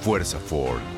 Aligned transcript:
Fuerza 0.00 0.38
Ford. 0.38 0.97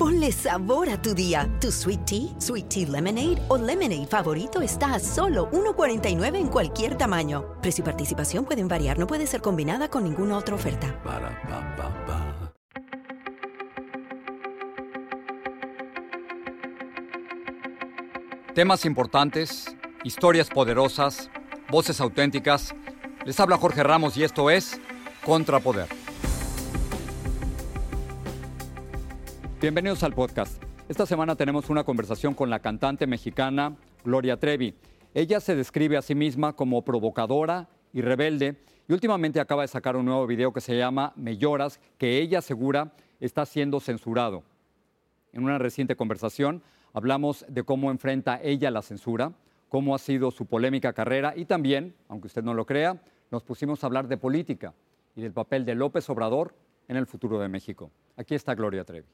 Ponle 0.00 0.32
sabor 0.32 0.88
a 0.88 0.96
tu 0.96 1.14
día. 1.14 1.46
Tu 1.60 1.70
sweet 1.70 2.06
tea, 2.06 2.34
sweet 2.38 2.70
tea 2.70 2.86
lemonade 2.86 3.36
o 3.48 3.58
lemonade 3.58 4.06
favorito 4.06 4.62
está 4.62 4.94
a 4.94 4.98
solo 4.98 5.50
1.49 5.50 6.36
en 6.36 6.46
cualquier 6.46 6.96
tamaño. 6.96 7.44
Precio 7.60 7.82
y 7.82 7.84
participación 7.84 8.46
pueden 8.46 8.66
variar, 8.66 8.98
no 8.98 9.06
puede 9.06 9.26
ser 9.26 9.42
combinada 9.42 9.90
con 9.90 10.04
ninguna 10.04 10.38
otra 10.38 10.54
oferta. 10.54 10.98
Temas 18.54 18.86
importantes, 18.86 19.76
historias 20.02 20.48
poderosas, 20.48 21.28
voces 21.70 22.00
auténticas. 22.00 22.74
Les 23.26 23.38
habla 23.38 23.58
Jorge 23.58 23.82
Ramos 23.82 24.16
y 24.16 24.24
esto 24.24 24.48
es 24.48 24.80
Contrapoder. 25.26 25.99
Bienvenidos 29.60 30.02
al 30.04 30.14
podcast. 30.14 30.62
Esta 30.88 31.04
semana 31.04 31.36
tenemos 31.36 31.68
una 31.68 31.84
conversación 31.84 32.32
con 32.32 32.48
la 32.48 32.60
cantante 32.60 33.06
mexicana 33.06 33.76
Gloria 34.02 34.38
Trevi. 34.38 34.74
Ella 35.12 35.38
se 35.38 35.54
describe 35.54 35.98
a 35.98 36.02
sí 36.02 36.14
misma 36.14 36.54
como 36.54 36.82
provocadora 36.82 37.68
y 37.92 38.00
rebelde 38.00 38.56
y 38.88 38.94
últimamente 38.94 39.38
acaba 39.38 39.60
de 39.60 39.68
sacar 39.68 39.96
un 39.96 40.06
nuevo 40.06 40.26
video 40.26 40.54
que 40.54 40.62
se 40.62 40.78
llama 40.78 41.12
Me 41.14 41.36
lloras, 41.36 41.78
que 41.98 42.22
ella 42.22 42.38
asegura 42.38 42.94
está 43.20 43.44
siendo 43.44 43.80
censurado. 43.80 44.44
En 45.34 45.44
una 45.44 45.58
reciente 45.58 45.94
conversación 45.94 46.62
hablamos 46.94 47.44
de 47.46 47.62
cómo 47.62 47.90
enfrenta 47.90 48.40
ella 48.42 48.70
la 48.70 48.80
censura, 48.80 49.34
cómo 49.68 49.94
ha 49.94 49.98
sido 49.98 50.30
su 50.30 50.46
polémica 50.46 50.94
carrera 50.94 51.34
y 51.36 51.44
también, 51.44 51.94
aunque 52.08 52.28
usted 52.28 52.42
no 52.42 52.54
lo 52.54 52.64
crea, 52.64 53.02
nos 53.30 53.42
pusimos 53.42 53.84
a 53.84 53.88
hablar 53.88 54.08
de 54.08 54.16
política 54.16 54.72
y 55.14 55.20
del 55.20 55.34
papel 55.34 55.66
de 55.66 55.74
López 55.74 56.08
Obrador 56.08 56.54
en 56.88 56.96
el 56.96 57.04
futuro 57.04 57.38
de 57.38 57.48
México. 57.48 57.90
Aquí 58.16 58.34
está 58.34 58.54
Gloria 58.54 58.84
Trevi. 58.84 59.06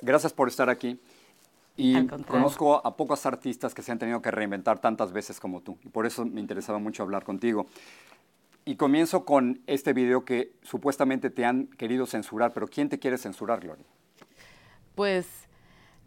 Gracias 0.00 0.32
por 0.32 0.48
estar 0.48 0.70
aquí. 0.70 0.98
Y 1.76 2.08
conozco 2.08 2.84
a 2.84 2.96
pocos 2.96 3.24
artistas 3.24 3.72
que 3.72 3.82
se 3.82 3.92
han 3.92 4.00
tenido 4.00 4.20
que 4.20 4.32
reinventar 4.32 4.80
tantas 4.80 5.12
veces 5.12 5.38
como 5.38 5.60
tú. 5.60 5.78
Y 5.84 5.88
por 5.88 6.06
eso 6.06 6.24
me 6.24 6.40
interesaba 6.40 6.80
mucho 6.80 7.04
hablar 7.04 7.22
contigo. 7.24 7.66
Y 8.64 8.74
comienzo 8.74 9.24
con 9.24 9.60
este 9.66 9.92
video 9.92 10.24
que 10.24 10.52
supuestamente 10.62 11.30
te 11.30 11.44
han 11.44 11.68
querido 11.68 12.04
censurar, 12.04 12.52
pero 12.52 12.66
¿quién 12.66 12.88
te 12.88 12.98
quiere 12.98 13.16
censurar, 13.16 13.60
Gloria? 13.60 13.84
Pues, 14.96 15.26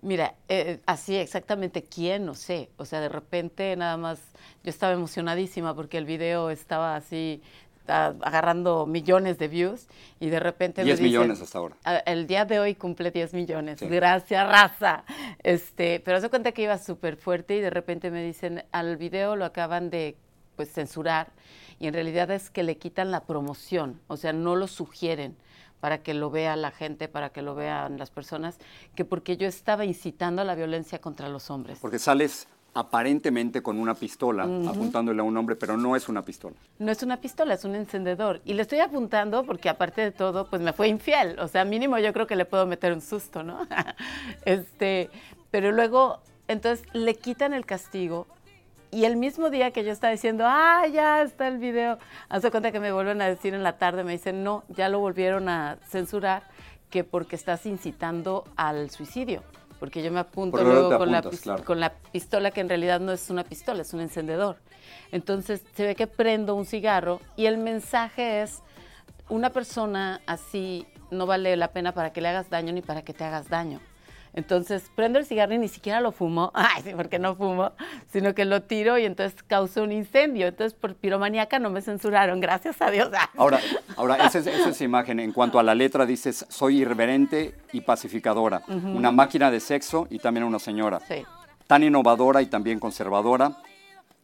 mira, 0.02 0.36
eh, 0.50 0.82
así 0.86 1.16
exactamente 1.16 1.84
quién, 1.84 2.26
no 2.26 2.36
sé. 2.36 2.70
O 2.76 2.84
sea, 2.84 3.00
de 3.00 3.10
repente 3.10 3.74
nada 3.78 3.96
más, 3.96 4.20
yo 4.64 4.70
estaba 4.70 4.92
emocionadísima 4.92 5.74
porque 5.74 5.98
el 5.98 6.06
video 6.06 6.50
estaba 6.50 6.98
así 6.98 7.42
agarrando 7.88 8.86
millones 8.86 9.38
de 9.38 9.48
views 9.48 9.88
y 10.20 10.30
de 10.30 10.40
repente 10.40 10.82
me 10.82 10.86
10 10.86 11.00
dicen- 11.00 11.06
millones 11.06 11.42
hasta 11.42 11.58
ahora. 11.58 11.76
a- 11.84 11.98
El 11.98 12.28
día 12.28 12.46
de 12.46 12.60
hoy 12.60 12.76
cumple 12.76 13.12
10 13.12 13.34
millones. 13.34 13.80
Sí. 13.80 13.88
Gracias, 13.88 14.48
raza. 14.48 15.04
Este, 15.44 16.00
pero 16.00 16.20
se 16.22 16.30
cuenta 16.30 16.52
que 16.52 16.64
iba 16.64 16.78
súper 16.78 17.18
fuerte 17.18 17.56
y 17.56 17.62
de 17.62 17.70
repente 17.70 18.12
me 18.12 18.24
dicen, 18.24 18.64
al 18.72 18.98
video 18.98 19.36
lo 19.36 19.46
acaban 19.46 19.90
de 19.90 20.16
pues 20.56 20.72
censurar 20.72 21.32
y 21.80 21.88
en 21.88 21.94
realidad 21.94 22.30
es 22.30 22.50
que 22.50 22.64
le 22.64 22.78
quitan 22.78 23.10
la 23.10 23.22
promoción, 23.26 24.00
o 24.08 24.18
sea, 24.18 24.34
no 24.34 24.56
lo 24.56 24.68
sugieren 24.68 25.36
para 25.80 26.04
que 26.04 26.14
lo 26.14 26.30
vea 26.30 26.56
la 26.56 26.70
gente, 26.70 27.08
para 27.08 27.30
que 27.32 27.42
lo 27.42 27.56
vean 27.56 27.98
las 27.98 28.12
personas, 28.12 28.60
que 28.94 29.04
porque 29.04 29.38
yo 29.38 29.48
estaba 29.48 29.84
incitando 29.86 30.44
a 30.44 30.46
la 30.46 30.54
violencia 30.54 31.00
contra 31.02 31.28
los 31.30 31.50
hombres. 31.50 31.80
Porque 31.82 31.98
sales 31.98 32.48
aparentemente 32.74 33.62
con 33.62 33.78
una 33.78 33.96
pistola 33.96 34.44
apuntándole 34.44 35.20
a 35.20 35.24
un 35.24 35.36
hombre, 35.36 35.56
pero 35.56 35.76
no 35.76 35.96
es 35.96 36.08
una 36.08 36.22
pistola. 36.22 36.56
No 36.80 36.92
es 36.92 37.04
una 37.04 37.18
pistola, 37.18 37.54
es 37.54 37.66
un 37.66 37.76
encendedor. 37.76 38.42
Y 38.46 38.54
le 38.54 38.62
estoy 38.62 38.80
apuntando 38.80 39.44
porque 39.44 39.68
aparte 39.68 40.02
de 40.02 40.12
todo, 40.12 40.50
pues 40.50 40.62
me 40.62 40.72
fue 40.72 40.88
infiel. 40.88 41.38
O 41.40 41.48
sea, 41.48 41.66
mínimo 41.66 41.98
yo 42.00 42.14
creo 42.14 42.28
que 42.28 42.36
le 42.36 42.46
puedo 42.46 42.66
meter 42.66 42.94
un 42.94 43.02
susto, 43.02 43.44
¿no? 43.44 43.68
este, 44.46 45.10
pero 45.52 45.72
luego, 45.72 46.20
entonces 46.48 46.88
le 46.94 47.16
quitan 47.16 47.54
el 47.54 47.66
castigo. 47.66 48.26
Y 48.90 49.06
el 49.06 49.16
mismo 49.16 49.50
día 49.50 49.72
que 49.72 49.84
yo 49.84 49.92
estaba 49.92 50.12
diciendo, 50.12 50.46
ah, 50.48 50.86
ya 50.88 51.22
está 51.22 51.48
el 51.48 51.58
video, 51.58 51.98
hace 52.28 52.52
cuenta 52.52 52.72
que 52.72 52.80
me 52.80 52.92
vuelven 52.92 53.22
a 53.22 53.28
decir 53.28 53.54
en 53.54 53.64
la 53.64 53.78
tarde, 53.78 54.04
me 54.04 54.12
dicen, 54.12 54.44
no, 54.44 54.64
ya 54.68 54.90
lo 54.90 55.00
volvieron 55.00 55.48
a 55.48 55.78
censurar, 55.88 56.44
que 56.90 57.06
porque 57.06 57.38
estás 57.38 57.66
incitando 57.66 58.44
al 58.58 58.90
suicidio. 58.90 59.44
Porque 59.82 60.04
yo 60.04 60.12
me 60.12 60.20
apunto 60.20 60.64
luego 60.64 60.96
con 61.00 61.12
la, 61.12 61.18
apuntas, 61.18 61.40
pis- 61.40 61.42
claro. 61.42 61.66
con 61.66 61.80
la 61.80 61.92
pistola 62.12 62.52
que 62.52 62.62
en 62.62 62.70
realidad 62.70 63.00
no 63.00 63.12
es 63.12 63.32
una 63.32 63.44
pistola, 63.44 63.82
es 63.82 63.94
un 63.96 64.02
encendedor. 64.02 64.58
Entonces 65.12 65.64
se 65.76 65.88
ve 65.88 65.96
que 65.96 66.06
prendo 66.06 66.54
un 66.54 66.66
cigarro 66.68 67.20
y 67.36 67.48
el 67.48 67.58
mensaje 67.58 68.44
es, 68.44 68.62
una 69.28 69.50
persona 69.50 70.22
así 70.28 70.86
no 71.10 71.26
vale 71.26 71.58
la 71.58 71.70
pena 71.70 71.94
para 71.94 72.14
que 72.14 72.22
le 72.22 72.28
hagas 72.28 72.50
daño 72.52 72.72
ni 72.74 72.84
para 72.84 73.02
que 73.02 73.14
te 73.14 73.24
hagas 73.24 73.50
daño. 73.50 73.80
Entonces 74.34 74.90
prendo 74.96 75.20
el 75.20 75.26
cigarro 75.26 75.54
y 75.54 75.58
ni 75.58 75.68
siquiera 75.68 76.00
lo 76.00 76.12
fumo, 76.12 76.52
ay, 76.56 76.82
sí, 76.84 76.92
porque 76.96 77.20
no 77.20 77.36
fumo, 77.36 77.72
sino 78.12 78.34
que 78.34 78.46
lo 78.46 78.62
tiro 78.64 78.98
y 78.98 79.06
entonces 79.06 79.42
causa 79.44 79.82
un 79.82 79.92
incendio. 79.92 80.48
Entonces 80.48 80.74
por 80.78 80.96
piromaníaca 80.96 81.60
no 81.60 81.70
me 81.70 81.82
censuraron, 81.82 82.40
gracias 82.40 82.82
a 82.82 82.90
Dios. 82.92 83.10
Ahora, 83.38 83.60
ahora 83.98 84.16
esa, 84.28 84.40
es, 84.40 84.48
esa 84.48 84.70
es 84.70 84.82
imagen. 84.82 85.20
En 85.20 85.32
cuanto 85.34 85.60
a 85.60 85.64
la 85.64 85.76
letra, 85.76 86.06
dices, 86.06 86.46
soy 86.50 86.82
irreverente 86.82 87.56
y 87.74 87.82
pacificadora. 87.82 88.62
Una 88.68 89.12
máquina 89.12 89.52
de 89.52 89.60
sexo 89.60 90.08
y 90.10 90.20
también 90.20 90.44
una 90.46 90.60
señora. 90.60 91.00
Sí. 91.08 91.24
Tan 91.68 91.84
innovadora 91.84 92.42
y 92.42 92.46
también 92.46 92.80
conservadora. 92.80 93.58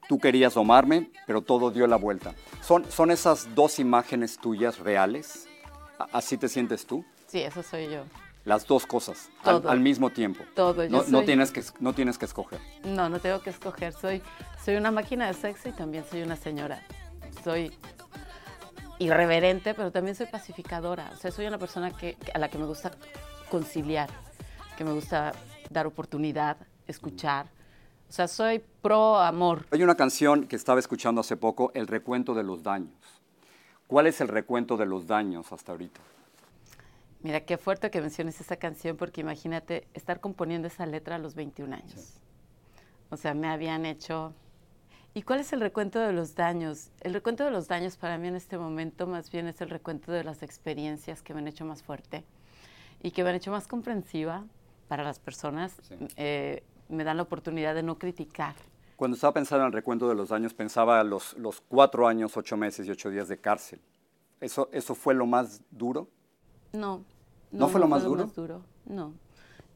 Tú 0.07 0.19
querías 0.19 0.53
domarme, 0.53 1.11
pero 1.25 1.41
todo 1.41 1.69
dio 1.69 1.85
la 1.85 1.97
vuelta. 1.97 2.33
¿Son, 2.61 2.89
son 2.89 3.11
esas 3.11 3.53
dos 3.55 3.77
imágenes 3.79 4.37
tuyas 4.37 4.79
reales? 4.79 5.47
¿A- 5.99 6.07
¿Así 6.13 6.37
te 6.37 6.47
sientes 6.47 6.85
tú? 6.85 7.03
Sí, 7.27 7.41
eso 7.41 7.61
soy 7.61 7.89
yo. 7.89 8.03
Las 8.47 8.65
dos 8.65 8.85
cosas 8.87 9.29
al, 9.43 9.61
al 9.67 9.79
mismo 9.81 10.09
tiempo. 10.09 10.43
Todo, 10.55 10.87
No, 10.89 10.99
no 10.99 11.03
soy- 11.03 11.25
tienes 11.25 11.51
que, 11.51 11.61
no 11.81 11.91
tienes 11.93 12.17
que 12.17 12.23
escoger. 12.25 12.59
No, 12.85 13.09
no 13.09 13.19
tengo 13.19 13.41
que 13.41 13.49
escoger. 13.49 13.91
Soy, 13.93 14.21
soy 14.63 14.77
una 14.77 14.89
máquina 14.89 15.27
de 15.27 15.33
sexo 15.33 15.67
y 15.67 15.73
también 15.73 16.05
soy 16.09 16.21
una 16.21 16.37
señora. 16.37 16.81
Soy 17.43 17.71
irreverente, 18.99 19.73
pero 19.73 19.91
también 19.91 20.15
soy 20.15 20.27
pacificadora. 20.27 21.11
O 21.13 21.17
sea, 21.17 21.31
soy 21.31 21.45
una 21.45 21.57
persona 21.57 21.91
que, 21.91 22.17
a 22.33 22.39
la 22.39 22.49
que 22.49 22.57
me 22.57 22.65
gusta 22.65 22.91
conciliar, 23.49 24.09
que 24.77 24.83
me 24.83 24.91
gusta 24.93 25.33
dar 25.69 25.85
oportunidad, 25.85 26.57
escuchar. 26.87 27.47
O 28.09 28.11
sea, 28.11 28.27
soy 28.27 28.63
pro 28.81 29.17
amor. 29.17 29.65
Hay 29.71 29.83
una 29.83 29.95
canción 29.95 30.47
que 30.47 30.55
estaba 30.55 30.79
escuchando 30.79 31.21
hace 31.21 31.35
poco, 31.35 31.71
El 31.75 31.87
recuento 31.87 32.33
de 32.33 32.43
los 32.43 32.63
daños. 32.63 32.93
¿Cuál 33.87 34.07
es 34.07 34.19
el 34.21 34.29
recuento 34.29 34.77
de 34.77 34.85
los 34.85 35.05
daños 35.07 35.51
hasta 35.51 35.73
ahorita? 35.73 35.99
Mira, 37.27 37.41
qué 37.41 37.57
fuerte 37.57 37.91
que 37.91 37.99
menciones 37.99 38.39
esa 38.39 38.55
canción 38.55 38.95
porque 38.95 39.19
imagínate 39.19 39.85
estar 39.93 40.21
componiendo 40.21 40.69
esa 40.69 40.85
letra 40.85 41.17
a 41.17 41.19
los 41.19 41.35
21 41.35 41.75
años. 41.75 42.21
O 43.09 43.17
sea, 43.17 43.33
me 43.33 43.49
habían 43.49 43.85
hecho... 43.85 44.33
¿Y 45.13 45.23
cuál 45.23 45.41
es 45.41 45.51
el 45.51 45.59
recuento 45.59 45.99
de 45.99 46.13
los 46.13 46.35
daños? 46.35 46.89
El 47.01 47.13
recuento 47.13 47.43
de 47.43 47.51
los 47.51 47.67
daños 47.67 47.97
para 47.97 48.17
mí 48.17 48.29
en 48.29 48.37
este 48.37 48.57
momento 48.57 49.07
más 49.07 49.29
bien 49.29 49.47
es 49.47 49.59
el 49.59 49.69
recuento 49.69 50.13
de 50.13 50.23
las 50.23 50.41
experiencias 50.41 51.21
que 51.21 51.33
me 51.33 51.41
han 51.41 51.49
hecho 51.49 51.65
más 51.65 51.83
fuerte 51.83 52.23
y 53.03 53.11
que 53.11 53.25
me 53.25 53.31
han 53.31 53.35
hecho 53.35 53.51
más 53.51 53.67
comprensiva 53.67 54.45
para 54.87 55.03
las 55.03 55.19
personas. 55.19 55.75
Eh, 56.15 56.63
me 56.87 57.03
dan 57.03 57.17
la 57.17 57.23
oportunidad 57.23 57.75
de 57.75 57.83
no 57.83 57.99
criticar. 57.99 58.55
Cuando 58.95 59.15
estaba 59.15 59.33
pensando 59.33 59.65
en 59.65 59.67
el 59.67 59.73
recuento 59.73 60.07
de 60.07 60.15
los 60.15 60.29
daños, 60.29 60.53
pensaba 60.53 61.03
los, 61.03 61.33
los 61.33 61.59
cuatro 61.59 62.07
años, 62.07 62.37
ocho 62.37 62.55
meses 62.55 62.87
y 62.87 62.91
ocho 62.91 63.09
días 63.09 63.27
de 63.27 63.37
cárcel. 63.37 63.81
¿Eso, 64.39 64.69
¿Eso 64.71 64.95
fue 64.95 65.13
lo 65.13 65.25
más 65.25 65.61
duro? 65.71 66.07
No. 66.71 67.03
¿No, 67.51 67.69
fue, 67.69 67.79
lo, 67.79 67.87
más 67.87 68.03
duro? 68.03 68.21
lo 68.21 68.27
más 68.27 68.35
duro? 68.35 68.61
No. 68.85 69.13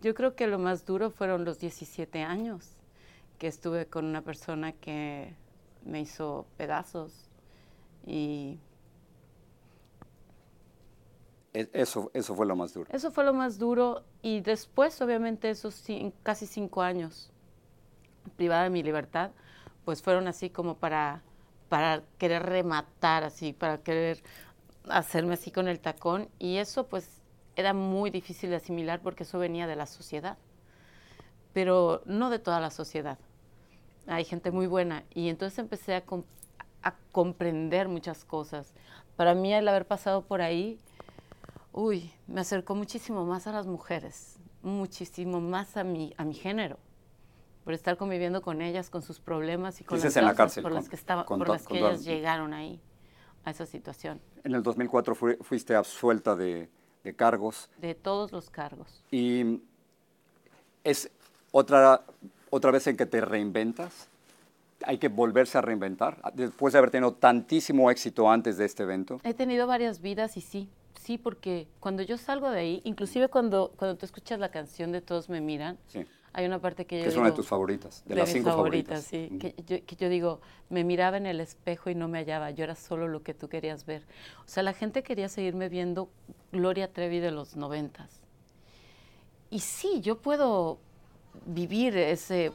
Yo 0.01 0.13
creo 0.13 0.35
que 0.35 0.47
lo 0.47 0.59
más 0.59 0.85
duro 0.85 1.09
fueron 1.09 1.45
los 1.45 1.59
17 1.59 2.21
años 2.23 2.77
que 3.37 3.47
estuve 3.47 3.85
con 3.87 4.05
una 4.05 4.21
persona 4.21 4.71
que 4.71 5.35
me 5.85 6.01
hizo 6.01 6.45
pedazos 6.57 7.29
y... 8.05 8.59
E, 11.53 11.69
eso, 11.73 12.11
eso 12.13 12.35
fue 12.35 12.45
lo 12.45 12.55
más 12.55 12.73
duro. 12.73 12.89
Eso 12.93 13.11
fue 13.11 13.23
lo 13.25 13.33
más 13.33 13.57
duro 13.57 14.03
y 14.21 14.41
después, 14.41 15.01
obviamente, 15.01 15.49
esos 15.49 15.83
casi 16.23 16.45
cinco 16.45 16.81
años 16.81 17.31
privada 18.37 18.63
de 18.63 18.69
mi 18.69 18.83
libertad, 18.83 19.31
pues 19.85 20.01
fueron 20.01 20.27
así 20.27 20.49
como 20.49 20.77
para, 20.77 21.21
para 21.69 22.03
querer 22.17 22.43
rematar, 22.43 23.23
así, 23.23 23.53
para 23.53 23.79
querer 23.79 24.21
hacerme 24.87 25.33
así 25.33 25.51
con 25.51 25.67
el 25.67 25.79
tacón 25.79 26.29
y 26.39 26.57
eso 26.57 26.87
pues 26.87 27.20
era 27.61 27.73
muy 27.73 28.09
difícil 28.09 28.49
de 28.49 28.57
asimilar 28.57 28.99
porque 29.01 29.23
eso 29.23 29.39
venía 29.39 29.67
de 29.67 29.75
la 29.75 29.85
sociedad, 29.85 30.37
pero 31.53 32.01
no 32.05 32.29
de 32.29 32.39
toda 32.39 32.59
la 32.59 32.69
sociedad 32.69 33.17
hay 34.07 34.25
gente 34.25 34.51
muy 34.51 34.67
buena. 34.67 35.03
Y 35.13 35.29
entonces 35.29 35.59
empecé 35.59 35.95
a, 35.95 36.03
a 36.83 36.95
comprender 37.11 37.87
muchas 37.87 38.25
cosas. 38.25 38.73
Para 39.15 39.33
mí 39.35 39.53
el 39.53 39.67
haber 39.67 39.85
pasado 39.85 40.23
por 40.23 40.41
ahí, 40.41 40.79
uy, 41.71 42.11
me 42.27 42.41
acercó 42.41 42.75
muchísimo 42.75 43.25
más 43.25 43.47
a 43.47 43.51
las 43.51 43.67
mujeres, 43.67 44.37
muchísimo 44.61 45.39
más 45.41 45.77
a 45.77 45.83
mi, 45.83 46.13
a 46.17 46.25
mi 46.25 46.33
género 46.33 46.77
por 47.63 47.75
estar 47.75 47.95
conviviendo 47.95 48.41
con 48.41 48.59
ellas, 48.59 48.89
con 48.89 49.03
sus 49.03 49.19
problemas 49.19 49.81
y 49.81 49.83
con 49.83 49.99
las 49.99 50.15
la 50.15 50.33
cárcel, 50.33 50.63
por 50.63 50.71
las 50.71 50.89
que, 50.89 50.95
estaba, 50.95 51.27
por 51.27 51.47
las 51.47 51.67
que 51.67 51.77
ellas 51.77 52.03
llegaron 52.03 52.55
ahí, 52.55 52.81
a 53.45 53.51
esa 53.51 53.67
situación. 53.67 54.19
En 54.43 54.55
el 54.55 54.63
2004 54.63 55.13
fuiste 55.13 55.75
absuelta 55.75 56.35
de, 56.35 56.71
de, 57.03 57.13
cargos. 57.13 57.69
De 57.77 57.95
todos 57.95 58.31
los 58.31 58.49
cargos. 58.49 59.03
Y 59.11 59.61
es 60.83 61.09
otra 61.51 62.03
otra 62.51 62.69
vez 62.69 62.85
en 62.85 62.97
que 62.97 63.07
te 63.07 63.19
reinventas. 63.21 64.07
Hay 64.85 64.97
que 64.97 65.07
volverse 65.07 65.57
a 65.57 65.61
reinventar 65.61 66.21
después 66.33 66.73
de 66.73 66.79
haber 66.79 66.91
tenido 66.91 67.13
tantísimo 67.13 67.89
éxito 67.89 68.29
antes 68.29 68.57
de 68.57 68.65
este 68.65 68.83
evento. 68.83 69.19
He 69.23 69.33
tenido 69.33 69.67
varias 69.67 70.01
vidas 70.01 70.37
y 70.37 70.41
sí, 70.41 70.69
sí, 70.99 71.17
porque 71.17 71.67
cuando 71.79 72.03
yo 72.03 72.17
salgo 72.17 72.49
de 72.49 72.59
ahí, 72.59 72.81
inclusive 72.83 73.29
cuando, 73.29 73.71
cuando 73.77 73.97
tú 73.97 74.05
escuchas 74.05 74.39
la 74.39 74.49
canción 74.49 74.91
de 74.91 75.01
Todos 75.01 75.29
me 75.29 75.39
miran, 75.39 75.77
hay 76.33 76.45
una 76.45 76.59
parte 76.59 76.85
que 76.85 77.01
yo 77.01 77.07
es 77.07 77.17
una 77.17 77.29
de 77.29 77.35
tus 77.35 77.47
favoritas, 77.47 78.03
de, 78.05 78.15
las 78.15 78.29
cinco 78.29 78.49
favoritas. 78.49 79.03
Sí, 79.03 79.29
que, 79.39 79.53
yo, 79.67 79.85
que 79.85 79.95
yo 79.95 80.09
digo, 80.09 80.39
me 80.69 80.83
miraba 80.83 81.17
en 81.17 81.25
el 81.25 81.41
espejo 81.41 81.89
y 81.89 81.95
no 81.95 82.07
me 82.07 82.19
hallaba, 82.19 82.51
yo 82.51 82.63
era 82.63 82.75
solo 82.75 83.07
lo 83.07 83.21
que 83.21 83.33
tú 83.33 83.49
querías 83.49 83.85
ver. 83.85 84.03
O 84.45 84.47
sea, 84.47 84.63
la 84.63 84.73
gente 84.73 85.03
quería 85.03 85.27
seguirme 85.27 85.67
viendo 85.67 86.09
Gloria 86.51 86.91
Trevi 86.91 87.19
de 87.19 87.31
los 87.31 87.55
noventas. 87.55 88.21
Y 89.49 89.59
sí, 89.59 89.99
yo 90.01 90.17
puedo 90.17 90.79
vivir 91.45 91.97
ese, 91.97 92.51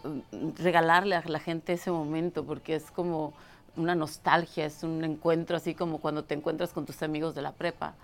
regalarle 0.58 1.16
a 1.16 1.22
la 1.26 1.40
gente 1.40 1.74
ese 1.74 1.90
momento, 1.90 2.44
porque 2.44 2.74
es 2.74 2.90
como 2.90 3.34
una 3.76 3.94
nostalgia, 3.94 4.66
es 4.66 4.82
un 4.82 5.04
encuentro 5.04 5.56
así 5.56 5.74
como 5.74 5.98
cuando 5.98 6.24
te 6.24 6.34
encuentras 6.34 6.72
con 6.72 6.86
tus 6.86 7.02
amigos 7.02 7.34
de 7.34 7.42
la 7.42 7.52
prepa. 7.52 7.94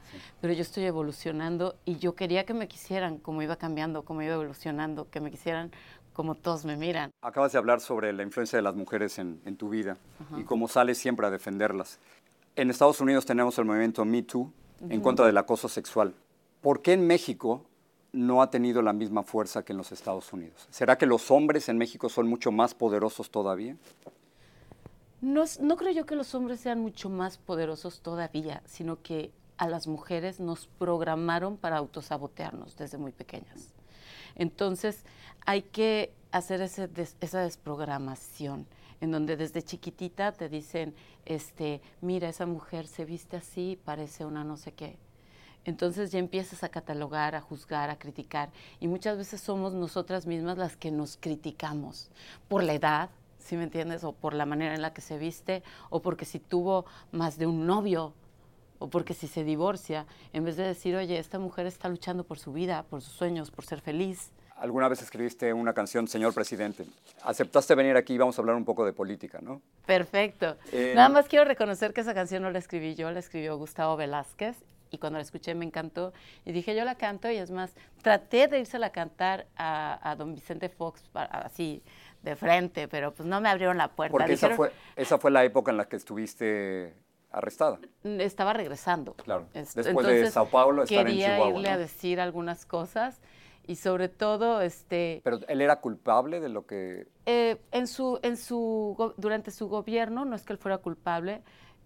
Pero 0.41 0.53
yo 0.53 0.63
estoy 0.63 0.85
evolucionando 0.85 1.75
y 1.85 1.97
yo 1.97 2.15
quería 2.15 2.45
que 2.45 2.55
me 2.55 2.69
quisieran 2.69 3.19
como 3.19 3.43
iba 3.43 3.57
cambiando, 3.57 4.03
como 4.03 4.23
iba 4.23 4.35
evolucionando, 4.35 5.09
que 5.11 5.21
me 5.21 5.31
quisieran 5.31 5.71
como 6.13 6.35
todos 6.35 6.65
me 6.65 6.77
miran. 6.77 7.11
Acabas 7.23 7.53
de 7.53 7.59
hablar 7.59 7.81
sobre 7.81 8.13
la 8.13 8.23
influencia 8.23 8.57
de 8.57 8.63
las 8.63 8.75
mujeres 8.75 9.19
en, 9.19 9.57
tu 9.57 9.71
vida 9.71 9.97
y 10.37 10.45
cómo 10.45 10.69
sales 10.69 10.99
siempre 10.99 11.27
a 11.27 11.31
defenderlas. 11.31 11.99
En 12.55 12.71
Estados 12.71 13.01
Unidos 13.01 13.25
tenemos 13.25 13.59
el 13.59 13.65
movimiento 13.65 14.05
Me 14.05 14.23
Too 14.23 14.53
en 14.89 15.01
contra 15.01 15.25
del 15.25 15.39
acoso 15.39 15.69
sexual. 15.69 16.15
¿Por 16.61 16.83
qué 16.83 16.93
en 16.93 17.07
México 17.07 17.65
no 18.13 18.43
ha 18.43 18.51
tenido 18.51 18.83
la 18.83 18.93
misma 18.93 19.23
fuerza 19.23 19.65
que 19.65 19.73
en 19.73 19.79
los 19.79 19.91
Estados 19.91 20.33
Unidos. 20.33 20.69
¿Será 20.71 20.99
que 20.99 21.07
los 21.07 21.31
hombres 21.31 21.69
en 21.69 21.79
México 21.79 22.09
son 22.09 22.29
mucho 22.29 22.53
más 22.53 22.75
poderosos 22.75 23.31
todavía? 23.31 23.77
No, 25.23 25.45
no 25.61 25.77
creo 25.77 25.93
yo 25.93 26.05
que 26.05 26.17
los 26.17 26.35
hombres 26.35 26.61
sean 26.61 26.81
mucho 26.81 27.09
más 27.09 27.39
poderosos 27.39 28.01
todavía, 28.01 28.63
sino 28.67 29.01
que 29.03 29.33
a 29.57 29.69
las 29.69 29.87
mujeres 29.87 30.41
nos 30.41 30.67
programaron 30.67 31.57
para 31.57 31.79
autosabotearnos 31.79 32.77
desde 32.77 32.99
muy 32.99 33.13
pequeñas. 33.13 33.73
Entonces 34.35 35.05
hay 35.47 35.63
que 35.63 36.13
hacer 36.33 36.61
ese 36.61 36.91
esa 37.21 37.41
desprogramación 37.41 38.67
en 39.01 39.13
donde 39.13 39.37
desde 39.37 39.63
chiquitita 39.63 40.33
te 40.33 40.49
dicen, 40.49 40.95
este, 41.25 41.81
mira, 42.01 42.29
esa 42.29 42.47
mujer 42.47 42.87
se 42.87 43.05
viste 43.05 43.37
así, 43.37 43.79
parece 43.85 44.25
una 44.25 44.45
no 44.45 44.57
sé 44.57 44.73
qué 44.73 44.99
entonces 45.65 46.11
ya 46.11 46.19
empiezas 46.19 46.65
a 46.65 46.69
catalogar, 46.69 47.35
a 47.35 47.41
juzgar, 47.41 47.91
a 47.91 47.99
criticar. 47.99 48.51
Y 48.81 48.89
muchas 48.89 49.17
veces 49.17 49.41
somos 49.41 49.75
nosotras 49.75 50.27
mismas 50.27 50.59
las 50.59 50.77
que 50.77 50.91
nos 50.91 51.17
criticamos 51.17 52.11
por 52.49 52.65
la 52.65 52.75
edad, 52.75 53.11
¿sí 53.43 53.57
me 53.57 53.65
entiendes? 53.65 54.05
O 54.05 54.13
por 54.13 54.35
la 54.35 54.47
manera 54.47 54.75
en 54.75 54.83
la 54.83 54.93
que 54.93 55.01
se 55.01 55.19
viste, 55.19 55.63
o 55.91 56.01
porque 56.01 56.25
si 56.25 56.39
tuvo 56.39 56.85
más 57.11 57.39
de 57.39 57.47
un 57.47 57.67
novio, 57.67 58.15
o 58.79 58.89
porque 58.89 59.15
si 59.15 59.29
se 59.29 59.45
divorcia, 59.45 60.07
en 60.33 60.45
vez 60.45 60.57
de 60.57 60.65
decir, 60.65 60.97
oye, 60.97 61.19
esta 61.19 61.39
mujer 61.39 61.67
está 61.67 61.89
luchando 61.89 62.25
por 62.25 62.39
su 62.39 62.53
vida, 62.53 62.85
por 62.91 63.01
sus 63.01 63.13
sueños, 63.13 63.51
por 63.51 63.65
ser 63.65 63.81
feliz. 63.81 64.33
Alguna 64.57 64.89
vez 64.89 65.03
escribiste 65.03 65.53
una 65.53 65.73
canción, 65.73 66.07
Señor 66.07 66.35
Presidente. 66.35 66.85
Aceptaste 67.25 67.75
venir 67.75 67.97
aquí 67.97 68.15
y 68.15 68.19
vamos 68.19 68.39
a 68.39 68.43
hablar 68.43 68.57
un 68.57 68.65
poco 68.65 68.85
de 68.85 68.93
política, 68.93 69.41
¿no? 69.41 69.61
Perfecto. 69.87 70.57
Eh, 70.73 70.93
Nada 70.95 71.09
más 71.09 71.27
quiero 71.27 71.45
reconocer 71.45 71.93
que 71.93 72.01
esa 72.01 72.15
canción 72.15 72.43
no 72.43 72.51
la 72.51 72.59
escribí 72.59 72.95
yo, 72.95 73.11
la 73.11 73.19
escribió 73.19 73.57
Gustavo 73.57 73.97
Velázquez 73.97 74.57
y 74.93 74.99
cuando 74.99 75.19
la 75.19 75.23
escuché 75.23 75.55
me 75.55 75.65
encantó 75.65 76.13
y 76.45 76.53
dije 76.53 76.77
yo 76.77 76.85
la 76.85 76.95
canto 76.95 77.31
y 77.31 77.37
es 77.37 77.51
más, 77.51 77.73
traté 78.03 78.47
de 78.47 78.61
irse 78.61 78.77
a 78.77 78.91
cantar 78.91 79.47
a, 79.57 80.15
don 80.17 80.35
Vicente 80.35 80.69
Fox 80.69 81.03
así 81.15 81.83
de 82.23 82.37
frente, 82.37 82.89
pero 82.89 83.13
pues 83.13 83.29
no 83.29 83.41
me 83.41 83.49
abrieron 83.49 83.79
la 83.79 83.89
puerta. 83.89 84.13
Porque 84.13 84.33
esa, 84.35 84.51
fue, 84.51 84.73
esa 84.97 85.19
fue 85.19 85.31
la 85.31 85.45
época 85.45 85.71
en 85.71 85.77
la 85.77 85.87
que 85.87 85.97
estuviste 85.97 86.95
arrestada. 87.31 87.79
Estaba 88.05 88.53
regresando. 88.53 89.15
Claro. 89.15 89.47
Después 89.53 90.07
de 90.07 90.31
Sao 90.31 90.49
Paulo, 90.49 90.83
estar 90.85 91.07
en 91.09 91.15
Chihuahua. 91.15 91.37
Quería 91.37 91.51
irle 91.51 91.69
a 91.69 91.79
decir 91.79 92.21
algunas 92.21 92.67
cosas 92.67 93.21
y 93.65 93.77
sobre 93.77 94.09
todo 94.09 94.61
este 94.61 95.21
pero 95.23 95.39
él 95.47 95.61
era 95.61 95.77
culpable 95.77 96.41
de 96.41 96.49
lo 96.49 96.67
que 96.67 97.07
eh, 97.27 97.61
en 97.71 97.87
su 97.87 98.19
en 98.23 98.37
su 98.37 99.15
durante 99.17 99.53
su 99.53 99.69
gobierno 99.69 100.25
no 100.25 100.35
es 100.35 100.43
que 100.43 100.53
él 100.53 100.59
fuera 100.59 100.79
culpable 100.79 101.43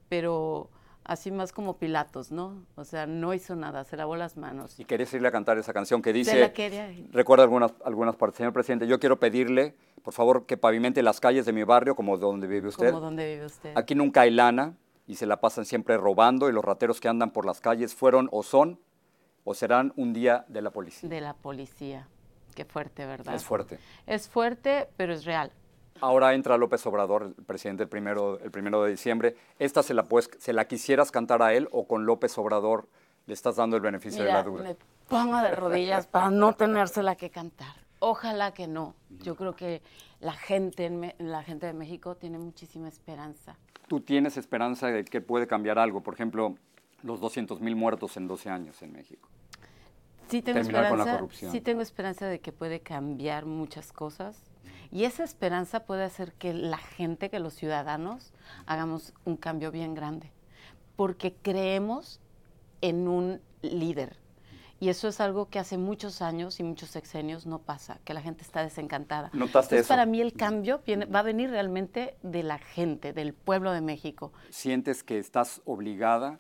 pero 0.08 0.70
así 1.06 1.30
más 1.30 1.52
como 1.52 1.78
Pilatos, 1.78 2.32
¿no? 2.32 2.64
O 2.74 2.84
sea, 2.84 3.06
no 3.06 3.32
hizo 3.32 3.54
nada, 3.54 3.84
se 3.84 3.96
lavó 3.96 4.16
las 4.16 4.36
manos. 4.36 4.78
Y 4.78 4.84
querías 4.84 5.12
irle 5.14 5.28
a 5.28 5.32
cantar 5.32 5.56
esa 5.56 5.72
canción 5.72 6.02
que 6.02 6.12
dice, 6.12 6.32
se 6.32 6.40
la 6.40 6.52
quería. 6.52 6.90
recuerda 7.12 7.44
algunas, 7.44 7.72
algunas 7.84 8.16
partes, 8.16 8.38
señor 8.38 8.52
presidente, 8.52 8.86
yo 8.86 8.98
quiero 8.98 9.18
pedirle, 9.18 9.74
por 10.02 10.14
favor, 10.14 10.46
que 10.46 10.56
pavimente 10.56 11.02
las 11.02 11.20
calles 11.20 11.46
de 11.46 11.52
mi 11.52 11.64
barrio 11.64 11.96
como 11.96 12.16
donde 12.18 12.46
vive 12.46 12.68
usted. 12.68 12.90
Como 12.90 13.00
donde 13.00 13.34
vive 13.34 13.46
usted. 13.46 13.72
Aquí 13.76 13.94
nunca 13.94 14.22
hay 14.22 14.30
lana 14.30 14.76
y 15.06 15.16
se 15.16 15.26
la 15.26 15.40
pasan 15.40 15.64
siempre 15.64 15.96
robando 15.96 16.48
y 16.48 16.52
los 16.52 16.64
rateros 16.64 17.00
que 17.00 17.08
andan 17.08 17.30
por 17.30 17.46
las 17.46 17.60
calles 17.60 17.94
fueron 17.94 18.28
o 18.32 18.42
son 18.42 18.80
o 19.44 19.54
serán 19.54 19.92
un 19.96 20.12
día 20.12 20.44
de 20.48 20.62
la 20.62 20.70
policía. 20.70 21.08
De 21.08 21.20
la 21.20 21.34
policía. 21.34 22.08
Qué 22.54 22.64
fuerte, 22.64 23.06
¿verdad? 23.06 23.34
Es 23.34 23.44
fuerte. 23.44 23.78
Es 24.06 24.28
fuerte, 24.28 24.88
pero 24.96 25.12
es 25.12 25.24
real. 25.24 25.52
Ahora 26.00 26.34
entra 26.34 26.56
López 26.56 26.84
Obrador, 26.86 27.22
el 27.22 27.44
presidente 27.44 27.84
el 27.84 27.88
primero, 27.88 28.38
el 28.40 28.50
primero 28.50 28.82
de 28.82 28.90
diciembre. 28.90 29.36
¿Esta 29.58 29.82
se 29.82 29.94
la, 29.94 30.04
pues, 30.04 30.30
se 30.38 30.52
la 30.52 30.66
quisieras 30.66 31.10
cantar 31.10 31.42
a 31.42 31.54
él 31.54 31.68
o 31.70 31.86
con 31.86 32.06
López 32.06 32.36
Obrador 32.38 32.88
le 33.26 33.34
estás 33.34 33.56
dando 33.56 33.76
el 33.76 33.82
beneficio 33.82 34.24
de 34.24 34.32
la 34.32 34.42
duda? 34.42 34.62
Me 34.62 34.76
pongo 35.08 35.38
de 35.38 35.52
rodillas 35.52 36.06
para 36.06 36.30
no 36.30 36.54
tenérsela 36.54 37.16
que 37.16 37.30
cantar. 37.30 37.85
Ojalá 37.98 38.52
que 38.52 38.66
no. 38.66 38.94
Yo 39.22 39.36
creo 39.36 39.56
que 39.56 39.82
la 40.20 40.32
gente, 40.32 41.14
la 41.18 41.42
gente 41.42 41.66
de 41.66 41.72
México 41.72 42.16
tiene 42.16 42.38
muchísima 42.38 42.88
esperanza. 42.88 43.56
¿Tú 43.88 44.00
tienes 44.00 44.36
esperanza 44.36 44.88
de 44.88 45.04
que 45.04 45.20
puede 45.20 45.46
cambiar 45.46 45.78
algo? 45.78 46.02
Por 46.02 46.14
ejemplo, 46.14 46.56
Los 47.02 47.20
200 47.20 47.60
mil 47.60 47.76
muertos 47.76 48.16
en 48.16 48.26
12 48.26 48.50
años 48.50 48.82
en 48.82 48.92
México. 48.92 49.28
Sí 50.28 50.42
tengo, 50.42 50.58
Terminar 50.58 50.88
con 50.88 50.98
la 50.98 51.04
esperanza, 51.04 51.12
corrupción. 51.18 51.52
sí 51.52 51.60
tengo 51.60 51.82
esperanza 51.82 52.26
de 52.26 52.40
que 52.40 52.50
puede 52.52 52.80
cambiar 52.80 53.46
muchas 53.46 53.92
cosas. 53.92 54.42
Y 54.90 55.04
esa 55.04 55.22
esperanza 55.24 55.84
puede 55.84 56.04
hacer 56.04 56.32
que 56.32 56.52
la 56.52 56.78
gente, 56.78 57.30
que 57.30 57.38
los 57.38 57.54
ciudadanos, 57.54 58.32
hagamos 58.66 59.14
un 59.24 59.36
cambio 59.36 59.70
bien 59.70 59.94
grande. 59.94 60.32
Porque 60.96 61.34
creemos 61.34 62.20
en 62.80 63.06
un 63.08 63.40
líder. 63.62 64.16
Y 64.78 64.90
eso 64.90 65.08
es 65.08 65.20
algo 65.20 65.48
que 65.48 65.58
hace 65.58 65.78
muchos 65.78 66.20
años 66.20 66.60
y 66.60 66.62
muchos 66.62 66.90
sexenios 66.90 67.46
no 67.46 67.60
pasa, 67.60 67.98
que 68.04 68.12
la 68.12 68.20
gente 68.20 68.42
está 68.42 68.62
desencantada. 68.62 69.30
¿Notaste 69.32 69.76
Entonces, 69.76 69.80
eso? 69.80 69.88
para 69.88 70.04
mí 70.04 70.20
el 70.20 70.34
cambio 70.34 70.82
viene- 70.86 71.06
va 71.06 71.20
a 71.20 71.22
venir 71.22 71.48
realmente 71.50 72.16
de 72.22 72.42
la 72.42 72.58
gente, 72.58 73.12
del 73.14 73.32
pueblo 73.32 73.72
de 73.72 73.80
México. 73.80 74.32
¿Sientes 74.50 75.02
que 75.02 75.18
estás 75.18 75.62
obligada 75.64 76.38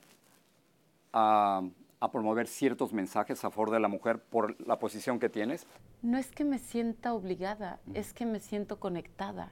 a, 1.12 1.62
a 2.00 2.10
promover 2.10 2.46
ciertos 2.46 2.92
mensajes 2.92 3.42
a 3.44 3.50
favor 3.50 3.70
de 3.70 3.80
la 3.80 3.88
mujer 3.88 4.18
por 4.20 4.60
la 4.66 4.78
posición 4.78 5.18
que 5.18 5.28
tienes? 5.28 5.66
No 6.02 6.18
es 6.18 6.30
que 6.30 6.44
me 6.44 6.58
sienta 6.58 7.14
obligada, 7.14 7.80
es 7.94 8.12
que 8.12 8.26
me 8.26 8.40
siento 8.40 8.78
conectada. 8.78 9.50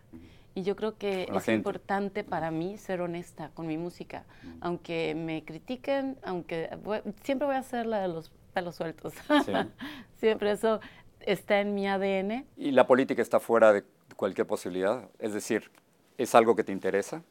Y 0.55 0.63
yo 0.63 0.77
creo 0.77 0.97
que 0.99 1.23
es 1.23 1.31
gente. 1.45 1.53
importante 1.55 2.23
para 2.23 2.51
mí 2.53 2.77
ser 2.79 3.01
honesta 3.01 3.51
con 3.55 3.67
mi 3.67 3.77
música. 3.77 4.25
Aunque 4.61 5.15
me 5.17 5.43
critiquen, 5.45 6.17
aunque 6.23 6.69
voy- 6.85 7.01
siempre 7.25 7.47
voy 7.47 7.57
a 7.57 7.63
ser 7.63 7.87
la 7.87 8.03
de 8.03 8.09
los 8.09 8.31
pelos 8.55 8.77
sueltos. 8.77 9.13
Sí. 9.45 9.53
siempre 10.17 10.53
eso 10.53 10.81
está 11.21 11.61
en 11.61 11.75
mi 11.75 11.87
ADN. 11.89 12.47
¿Y 12.57 12.71
la 12.71 12.87
política 12.87 13.21
está 13.21 13.41
fuera 13.41 13.73
de 13.73 13.85
cualquier 14.17 14.47
posibilidad? 14.47 15.11
Es 15.19 15.35
decir, 15.35 15.71
¿es 16.17 16.35
algo 16.35 16.55
que 16.57 16.65
te 16.65 16.73
interesa? 16.73 17.23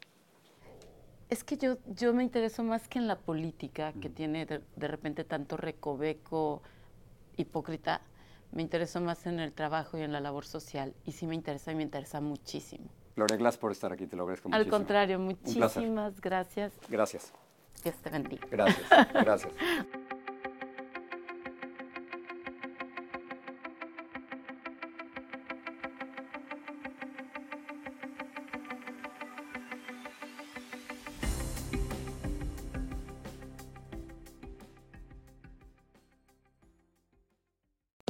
Es 1.30 1.42
que 1.42 1.56
yo, 1.56 1.78
yo 1.86 2.12
me 2.14 2.22
intereso 2.22 2.62
más 2.62 2.86
que 2.86 2.98
en 2.98 3.08
la 3.08 3.16
política, 3.16 3.92
que 4.00 4.10
tiene 4.10 4.44
de, 4.46 4.60
de 4.76 4.88
repente 4.88 5.24
tanto 5.24 5.56
recoveco 5.56 6.62
hipócrita. 7.36 8.02
Me 8.52 8.62
intereso 8.62 9.00
más 9.00 9.26
en 9.26 9.40
el 9.40 9.52
trabajo 9.52 9.98
y 9.98 10.02
en 10.02 10.12
la 10.12 10.20
labor 10.20 10.44
social. 10.44 10.94
Y 11.04 11.12
sí 11.12 11.26
me 11.26 11.34
interesa 11.34 11.72
y 11.72 11.74
me 11.74 11.82
interesa 11.82 12.20
muchísimo. 12.20 12.86
Gloria 13.16 13.36
Glass 13.36 13.56
por 13.56 13.72
estar 13.72 13.92
aquí, 13.92 14.06
te 14.06 14.16
lo 14.16 14.24
agradezco 14.24 14.48
Al 14.48 14.52
muchísimo. 14.60 14.76
contrario, 14.76 15.18
Un 15.18 15.34
placer. 15.36 15.82
muchísimas 15.82 16.20
gracias. 16.20 16.72
Gracias, 16.88 17.32
Dios 17.82 17.96
te 17.96 18.10
bendiga. 18.10 18.46
gracias, 18.50 18.88
gracias. 19.14 19.52